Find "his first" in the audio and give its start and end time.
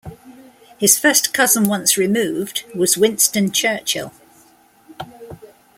0.79-1.31